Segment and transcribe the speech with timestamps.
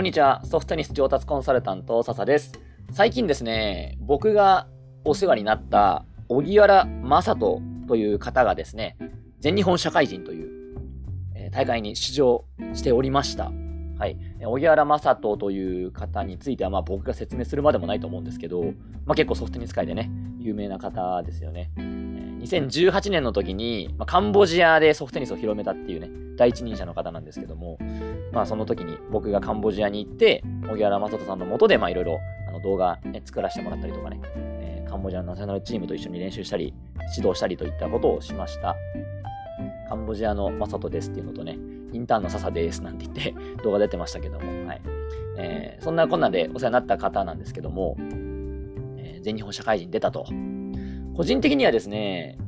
[0.00, 0.40] こんにちは。
[0.46, 2.58] ソフトテニス上達コンサルタント、笹です。
[2.90, 4.66] 最近ですね、僕が
[5.04, 8.96] お世話になった荻原正人という方がですね、
[9.40, 10.50] 全日本社会人という、
[11.34, 13.52] え、大会に出場しておりました。
[13.98, 14.16] はい。
[14.42, 18.62] 荻原正人という方については、まあ僕が説明するまでもないと思うんですけど、
[19.04, 21.72] まあ結構ソフトテニス界でね、有名な方ですよね。
[21.76, 26.08] 2018年の時に、まあ、カンボジアでソフトテニスを広めたっていうね、
[26.38, 27.78] 第一人者の方なんですけども、
[28.32, 32.20] まあその時に僕がカンボジアに行って、荻原正人さんのもとで、まあいろいろ
[32.62, 36.74] 動画、ね、作らせてもらったりとかね、えー、カンボジアのナショナルチームと一緒に練習したり、
[37.16, 38.76] 指導したりといったことをしました。
[39.88, 41.56] カンボジアの正人ですっていうのとね、
[41.92, 44.80] インターンの笹ですなんて言って 動画出てましたけども、はい。
[45.36, 47.96] えー、そんなこんなでお世話になった方なんですけども、
[48.98, 50.26] えー、全日本社会人出たと。
[51.16, 52.38] 個人的にはですね、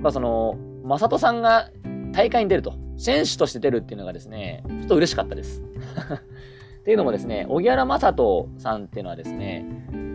[0.00, 1.70] まあその、正人さんが
[2.12, 5.62] 大会に出ると、選手として出るっていうのがですね、ちょっと嬉しかったです。
[6.80, 9.64] っていうのもですね、荻原正人さんっていうのはですね、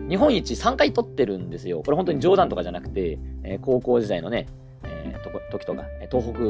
[0.08, 1.82] 日本一3回取ってるんですよ。
[1.84, 4.46] これ本当に冗談とかじゃなくて、えー、高校時代のね、
[4.84, 6.40] えー、時とか、東北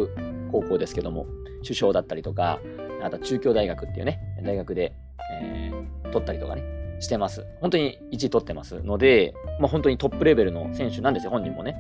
[0.50, 1.27] 高校ですけども、
[1.62, 2.60] 首相だったりとか、
[3.03, 4.94] あと中京大学っていうね、大学で、
[5.42, 6.62] えー、取ったりとかね、
[7.00, 7.47] してます。
[7.60, 11.77] 本当に1位取ってますので、まあ、本当にトップレベルの選手なんですよ、本人もね。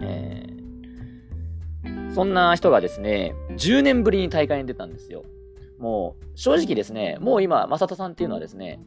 [0.00, 0.51] えー、
[2.14, 5.24] そんな人がですね、10年ぶりに大会に出たんですよ。
[5.78, 8.80] もう、正直ですね、もう今、正人さんっていうのはですね、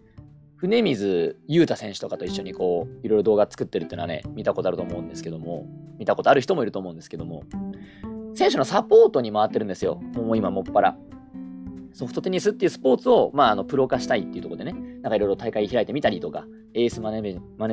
[0.57, 5.65] 船水優太選手とかと一緒にこう、いろいろ動画作ってるっていうのはね、見たことあると思うんですけども、
[5.97, 7.43] 見たことある人もいると思うんですけども、
[8.35, 9.95] 選手のサポートに回ってるんですよ。
[10.13, 10.97] もう今、もっぱら。
[11.95, 17.21] ソフトテニスっていうスポーツを、まあ、あのプロ化したいっていうところでね、なんかいろいろ大会開いてみたりとか、エースマネ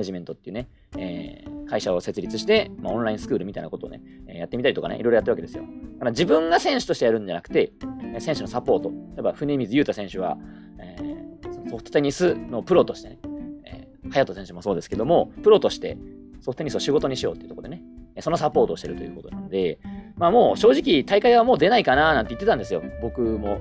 [0.05, 5.65] ジメントっていうね、えー、会社を設立して、まあ、オンラインスクールみたいなことをね、えー、やってみたりとかね、いろいろやってるわけですよ。
[5.65, 7.73] だから自分が選手としてやるんじゃなくて、
[8.21, 8.91] 選手のサポート。
[8.91, 10.39] 例えば、船水優太選手は、
[10.79, 13.19] えー、ソフトテニスのプロとしてね、
[13.65, 15.99] えー、隼人選手もそうですけども、プロとして
[16.41, 17.83] ソフトテニスを仕事にしようっていうところでね、
[18.21, 19.81] そのサポートをしてるということなので、
[20.17, 22.83] まあもう正直大会はもう出ないかななんて言ってたんですよ。
[23.01, 23.59] 僕も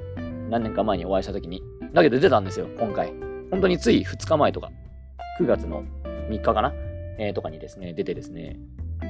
[0.51, 1.63] 何年か前にお会いした時に。
[1.93, 3.13] だけど出たんですよ、今回。
[3.49, 4.69] 本当につい2日前とか、
[5.39, 5.83] 9月の
[6.29, 6.73] 3日かな、
[7.17, 8.59] えー、とかにですね、出てですね、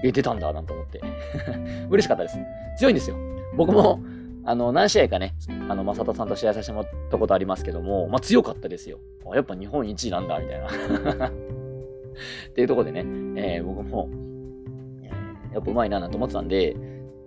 [0.03, 1.01] え、出たんだなんて思って。
[1.89, 2.37] 嬉しかったです。
[2.77, 3.17] 強いんですよ。
[3.57, 4.01] 僕も、
[4.45, 5.33] あの、何試合かね、
[5.67, 8.99] あの、正人さんと試合させてもらったことありますけども、まあ強かったですよ。
[9.33, 10.67] やっぱ日本一位なんだ、みたいな。
[11.27, 11.31] っ
[12.53, 12.99] ていうところでね、
[13.35, 14.09] えー、僕も、
[15.53, 16.77] やっぱ上手いななんて思ってたんで、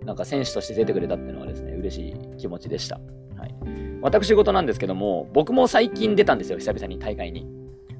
[0.05, 2.99] なんか選手として出てくれたっていうのはですね、嬉しい気持ちでした。
[3.37, 3.84] はい。
[4.05, 7.47] 私事なんですけども、僕も最近出たんですよ、久々に大会に。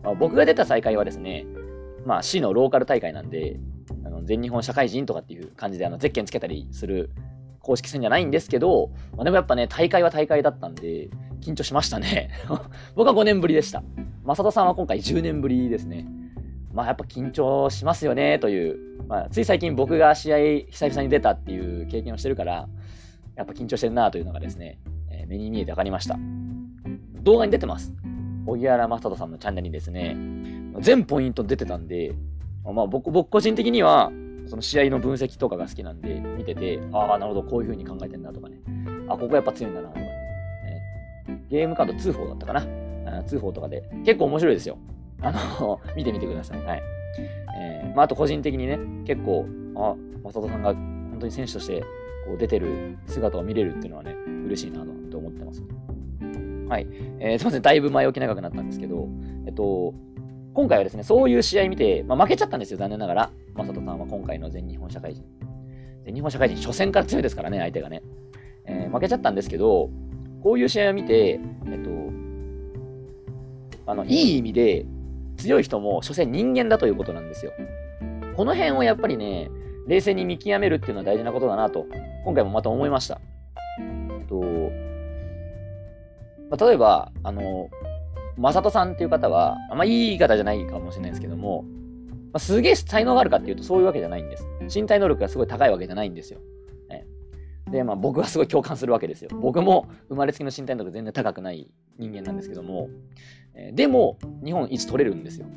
[0.04, 1.48] まあ、僕が出た大会はですね、
[2.06, 3.60] まあ、市のローカル大会なんで、
[4.06, 7.10] あの全日本社会人とかっていう感じで、あのゼッケンつけたりする
[7.60, 11.10] 公式戦じゃないんですけど、まあ、でもやっぱね、大会は大会だったんで、
[11.42, 12.30] 緊張しましたね。
[12.94, 13.82] 僕は5年ぶりでした。
[14.26, 16.06] 正人さんは今回10年ぶりですね。
[16.72, 18.78] まあやっぱ緊張しますよねという、
[19.08, 20.38] まあ、つい最近僕が試合
[20.70, 22.68] 久々に出たっていう経験をしてるから、
[23.36, 24.78] やっぱ緊張してるなというのがですね、
[25.28, 26.18] 目に見えて分かりました。
[27.24, 27.94] 動画に出てます。
[28.46, 30.16] 荻原正人さんのチャンネルにですね、
[30.80, 32.14] 全ポイント出てたんで、
[32.64, 34.12] まあ僕、僕個人的には、
[34.48, 38.58] その試合の分析とかが好きなんで、見てて、ああ、なるほど、こういう風に考えてんだとかね。
[39.08, 40.12] あ、ここやっぱ強いんだなとかね。
[41.50, 43.24] ゲームカード通報だったかな。
[43.24, 43.84] 通報とかで。
[44.06, 44.78] 結構面白いですよ。
[45.22, 46.64] あの、見てみてください。
[46.64, 46.82] はい。
[47.58, 51.84] えー、まあ、あと個人的にね、結構、あ、正人さんが本当に選手として
[52.26, 54.16] こう出てる姿を見れるっていうのはね、
[54.46, 55.64] 嬉しいなと思ってます。
[56.68, 56.88] はい。
[57.20, 57.62] えー、すいません。
[57.62, 59.08] だいぶ前置き長くなったんですけど、
[59.46, 59.94] えっと、
[60.54, 63.32] 今回はですね、そういう試合見て、まあ、負けちゃったんですよ、残念ながら。
[63.56, 65.24] 正人さんは今回の全日本社会人。
[66.06, 68.02] 全日本社会人、初戦から強いですからね、相手がね。
[68.66, 69.90] えー、負けちゃったんですけど、
[70.42, 71.90] こういう試合を見て、えっと、
[73.88, 74.86] あの、いい意味で
[75.38, 77.52] 強い人も、所詮人間だということなんですよ。
[78.36, 79.50] この辺をやっぱりね、
[79.88, 81.86] 冷静に見極めるっていうのは大事なことだなと、
[82.24, 83.20] 今回もまた思いました。
[84.28, 84.42] と、
[86.50, 87.70] まあ、例えば、あの、
[88.38, 94.46] まさとさんっていう方は、あんまいい言い方じゃないかもしれないですけども、まあ、すげえ才能があるかっていうとそういうわけじゃないんです。
[94.74, 96.40] 身体能力がすごい高いわけじゃないんですよ。
[96.90, 97.06] ね、
[97.72, 99.30] で、まあ僕はすごい共感するわけですよ。
[99.42, 102.90] 僕も生まれつきの身体能力全然高くない人間なんですけども、
[103.54, 105.48] えー、でも日本一取れるんですよ。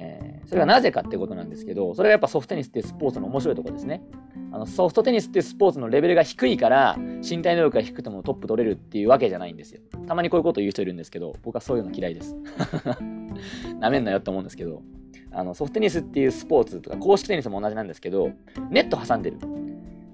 [0.00, 4.02] えー、それがなぜかってことなんですけど、それがやっぱソフトテニスってスポーツの面白いところですね。
[4.52, 6.96] あのソフトテニスってスポーツのレベルが低いから、
[7.28, 9.80] 身体能力が低くてもトップ取れるっていうわけじゃないんですよ。
[10.06, 12.36] たまにこういうことを言う人いるんですけど、僕はそういうの嫌いです。
[13.80, 14.82] なめんなよって思うんですけど、
[15.32, 18.30] あのソフトテニスっていうスポーツとか、公式テニスも同じなんですけど、
[18.70, 19.38] ネット挟んでる。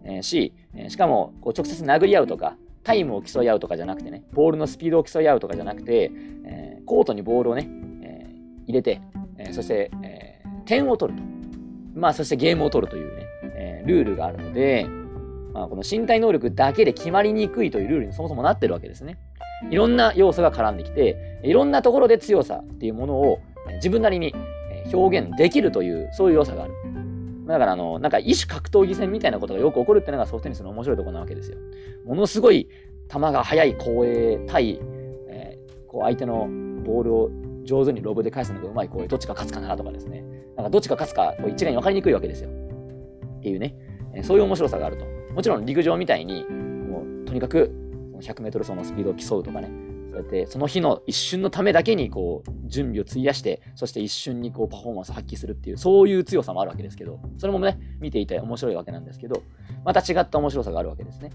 [0.04, 0.54] えー、し、
[0.88, 6.12] しかもこう直接殴り合うとか、タイムを競い合うとかじゃなくてね、ボールのスピードを競い合うとかじゃなくて、
[6.44, 7.68] えー、コートにボールをね、
[8.02, 8.26] え、
[8.66, 9.00] 入れて、
[9.46, 11.24] えそして、え点を取ると。
[11.94, 14.86] まあ、そしてゲームを取るというね、えルールがあるので、
[15.52, 19.18] まあ、この身体能力だけで決まりにくいというルールにそもそもなってるわけですね。
[19.70, 23.38] いろんな要素が絡んできて、いろんなところで強さっていうものを
[23.76, 24.34] 自分なりに
[24.92, 26.74] 表現できるという、そういう良さがある。
[27.46, 31.58] だから、あの、なんか異種格闘技戦みたいなことがよく起こるっていうのがソフトテニスの面白いところなわけですよ。
[32.04, 32.68] ものすごい
[33.12, 34.80] 球が速い後衛対、
[35.28, 36.48] えー、こう相手の
[36.84, 37.30] ボールを
[37.64, 40.22] 上手にロブで返すのがうまい後衛、どっちが勝つかなとかですね。
[40.56, 42.50] なんかどっちが勝つか、こう一概に分かりにくいわけですよ。
[42.50, 43.74] っていうね、
[44.14, 45.04] えそういう面白さがあると。
[45.34, 47.72] もちろん陸上みたいに、もうとにかく
[48.20, 49.70] 100メートル走のスピードを競うとかね、
[50.10, 59.42] そうやってその日の一瞬のためだけにこう準備を費やして、そして一瞬にこうパフォーマンスを発揮するっていう、そういう強さもあるわけですけど、それもね、見ていて面白いわけなんですけど、
[59.84, 61.30] また違った面白さがあるわけですね。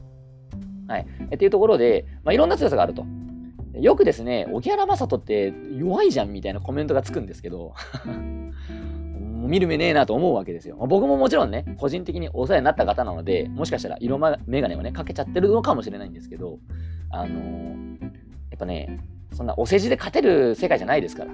[0.88, 1.06] はい。
[1.34, 3.06] っていうところで、まあ、いろんな強さがあると。
[3.82, 7.74] よくですね、荻原正人って弱いじゃんみたいなコメントがつくんですけど
[9.48, 10.76] 見る目ねえなと思うわけですよ。
[10.88, 16.60] 僕ももちろんね、個人的にお世話になった方なので、もしかしたら色眼鏡をね、かけちゃってるのかもしれないんですけど、
[17.10, 18.08] あのー、や
[18.56, 19.00] っぱね、
[19.32, 21.32] そんなお世辞で勝てる世界じゃないですから、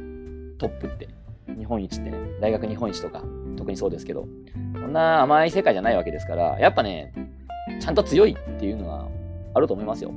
[0.58, 1.10] トップって。
[1.58, 3.24] 日本一ってね、大学日本一とか、
[3.56, 4.28] 特にそうですけど、
[4.80, 7.14] そんな甘い世界じゃないわけですから、やっぱね、
[7.80, 9.08] ちゃんと強いっていうのは
[9.54, 10.12] あると思いますよ。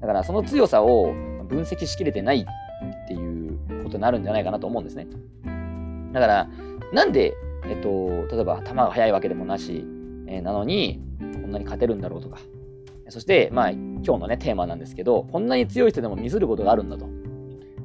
[0.00, 1.14] だからその強さを
[1.46, 5.06] 分析しきれてないっていうことになるんじゃないかなと思うんですね。
[6.12, 6.48] だから、
[6.92, 7.34] なんで、
[7.64, 9.84] えっと、例えば球が速いわけでもなし、
[10.26, 12.38] えー、なのに、こんなに勝てるんだろうとか。
[13.08, 17.06] そして、まあ、今日のね、テーマなんですけど、こんなに強い人でもミスることがあるんだと。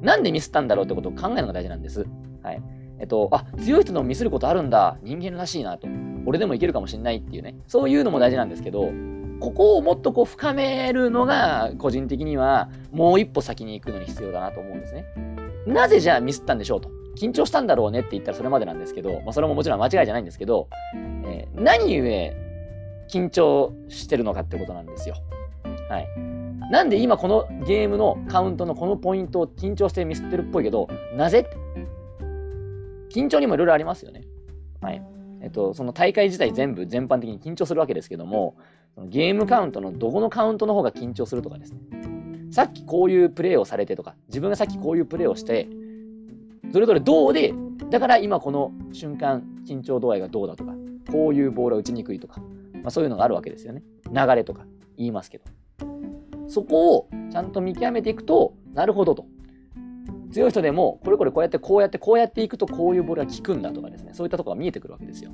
[0.00, 2.04] なんでミスったんだろうってことを考えるのが大事なんです。
[2.42, 2.62] はい。
[2.98, 4.98] えっと、あ、強い人でもミスることあるんだ。
[5.02, 5.88] 人間らしいなと。
[6.26, 7.54] 俺でもいけるかもしれないっていうね。
[7.66, 8.90] そういうのも大事なんですけど、
[9.42, 15.04] ここをもっとこう深めるのが、個人的にはもう一歩先に行くのに必要だなと思うんですね。
[15.66, 16.88] なぜじゃあミスったんでしょうと。
[17.16, 20.68] 緊張したんだろうねって言ったらそれまでなんですけど、まあ、それももちろん間違いじゃないんですけど、
[21.26, 22.32] えー、何故
[23.10, 25.16] 緊張してるのかってことなんですよ。
[25.90, 26.08] はい。
[26.70, 31.48] なんで今このゲームのカウントのこのポイントを緊張してミスってるっぽいけど、なぜ？
[33.12, 34.22] 緊張にもいろいろありますよね。
[34.80, 35.02] はい。
[35.42, 38.56] えっと、その大会自体全部全般的に緊張するわけですけども、
[38.96, 41.80] ゲームカウントのどこのカウントの方が緊張するとかですね。
[42.52, 45.68] さっきこういうプレーをされてとか、自分がさっきこういうプレーをして、
[46.72, 47.54] それぞれどうで、
[47.90, 50.74] だから今この瞬間、緊張度合いがどうだとか、
[51.10, 52.40] こういうボールは打ちにくいとか、
[52.74, 53.82] まあ、そういうのがあるわけですよね。
[54.12, 54.64] 流れとか
[54.96, 55.44] 言いますけど。
[56.46, 59.26] そこをちゃんと見極めていくと、なるほどと。
[60.32, 65.30] 強い人でも、これこれこうやってこうやってこうやっていくとこういうボールが効くんだとかですね、そういったところが見えてくるわけですよ。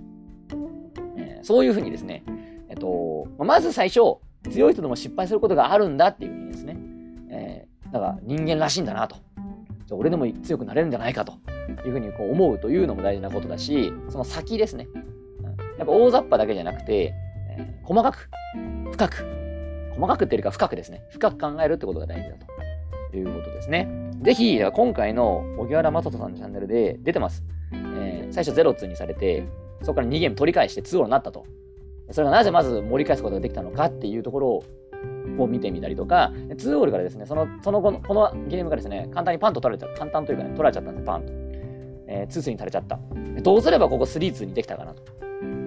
[1.17, 2.25] えー、そういうふうにですね、
[2.69, 4.19] えっと、まず最初、
[4.51, 6.77] 強い人でも失敗することがあるんだっていうふうにですね、
[7.31, 9.17] えー、だから人間らしいんだなと。
[9.87, 11.33] じゃ俺でも強くなれるんじゃないかと
[11.87, 14.87] いうふうにこう思うというのも大事なことだし、その先ですね。
[15.79, 17.15] やっぱ大雑把だけじゃなくて、
[17.51, 18.29] えー、細かく、
[18.93, 19.25] 深く、
[19.95, 21.05] 細かくっていうか深くですね。
[21.11, 22.58] 深く考えるってことが大事だと
[23.17, 23.89] いうことですね。
[24.23, 27.45] ぜひ、今回の荻原正人さんのチャンネルで出てます。
[27.73, 29.47] えー、最初0-2にされて、
[29.83, 31.45] そこから2ゲーム取り返して2-0になったと。
[32.11, 34.65] それがなぜまず盛り返すことができたのかっていうところ
[35.39, 39.99] を見てみたりとか、2オールからですね、その、その後の、このゲームがですね、簡単にパンと取られちゃった。
[39.99, 41.33] 簡単というかね、取られちゃったんで、パンと。
[42.09, 42.99] えー、2スにされちゃった。
[43.43, 45.03] どうすればここ3、2にできたかなと。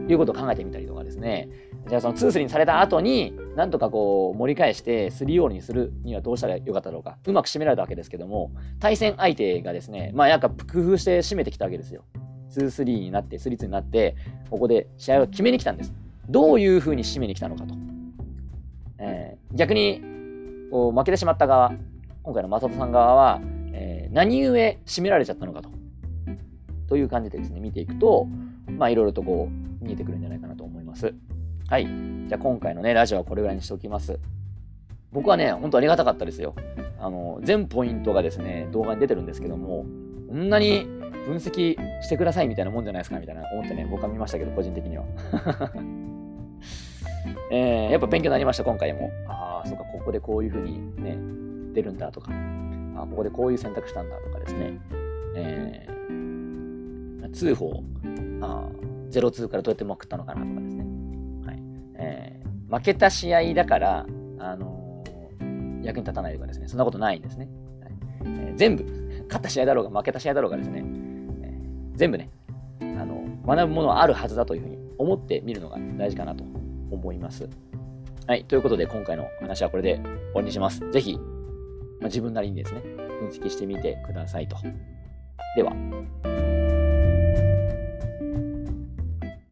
[0.07, 1.49] いうことを考えてみたりとかですね。
[1.87, 7.17] じゃあその2、3にされた後に、なんとかこう盛り返して3オールにするにはどうしたらよかったろうか。
[7.25, 12.03] うまく締められたわけですけども、対戦相手がですね、まあなんか工夫して締めてきたわけですよ。
[12.51, 14.15] 2、3になって、3、2になって、
[14.49, 15.93] ここで試合を決めに来たんです。
[16.29, 17.75] どういうふうに締めに来たのかと。
[18.99, 20.01] えー、逆に
[20.69, 21.73] こう負けてしまった側、
[22.23, 23.41] 今回の正人さん側は、
[23.73, 24.53] えー、何故
[24.85, 25.69] 締められちゃったのかと。
[26.87, 28.27] という感じでですね、見ていくと、
[28.81, 31.13] まあいろいろとこう見えてくるんじゃないかなと思います。
[31.67, 31.85] はい。
[31.85, 34.17] じゃあ今回のね、ラジオはこれぐらいにしておきます。
[35.11, 36.55] 僕はね、本当ありがたかったですよ。
[36.99, 39.85] あの、全ポイントがですね、動画に出てるんですけども、
[40.27, 40.87] こんなに
[41.27, 45.05] 分析してくださいみたいなもんじゃないですかみたいな思ってね、僕は見ましたけど、個人的には。
[47.51, 49.11] えー、やっぱ勉強になりました、今回も。
[49.27, 51.15] ああ、そうか、ここでこういうふうにね、
[51.75, 52.31] 出るんだとか、
[52.95, 54.79] あここでこういう選択したんだとかですね。
[55.35, 57.83] えー、通報、
[58.41, 58.67] あ
[59.11, 60.85] 0-2からどうやってまくったのかなとかですね。
[61.45, 61.63] はい
[61.95, 64.05] えー、負けた試合だから、
[64.39, 67.49] あのー、役に立たないとかですね、そんなことないんですね。
[67.81, 67.93] はい
[68.25, 68.83] えー、全部、
[69.27, 72.29] 勝った試合だろうが負けた試合だろうがですね、えー、全部ね、
[72.81, 76.43] あの学ぶものはあるはずだというふうに思ってみるのが大事かなと
[76.91, 77.49] 思います。
[78.27, 78.45] はい。
[78.45, 80.79] ということで、今回の話はこれで終わりにします。
[80.91, 81.21] ぜひ、ま
[82.03, 82.81] あ、自分なりにですね、
[83.19, 84.57] 分析してみてくださいと。
[85.55, 86.40] では。